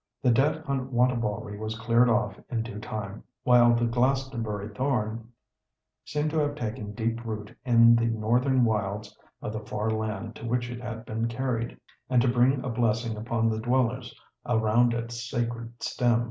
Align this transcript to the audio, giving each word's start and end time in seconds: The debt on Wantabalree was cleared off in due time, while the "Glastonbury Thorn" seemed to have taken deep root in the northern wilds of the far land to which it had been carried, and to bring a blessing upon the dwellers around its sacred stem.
The 0.23 0.31
debt 0.31 0.65
on 0.67 0.87
Wantabalree 0.91 1.59
was 1.59 1.77
cleared 1.77 2.09
off 2.09 2.39
in 2.49 2.63
due 2.63 2.79
time, 2.79 3.23
while 3.43 3.75
the 3.75 3.85
"Glastonbury 3.85 4.73
Thorn" 4.73 5.29
seemed 6.03 6.31
to 6.31 6.39
have 6.39 6.55
taken 6.55 6.93
deep 6.93 7.23
root 7.23 7.55
in 7.63 7.95
the 7.95 8.05
northern 8.07 8.65
wilds 8.65 9.15
of 9.43 9.53
the 9.53 9.59
far 9.59 9.91
land 9.91 10.35
to 10.37 10.45
which 10.47 10.71
it 10.71 10.81
had 10.81 11.05
been 11.05 11.27
carried, 11.27 11.77
and 12.09 12.19
to 12.23 12.27
bring 12.27 12.63
a 12.65 12.69
blessing 12.69 13.15
upon 13.15 13.47
the 13.47 13.59
dwellers 13.59 14.19
around 14.47 14.95
its 14.95 15.29
sacred 15.29 15.73
stem. 15.83 16.19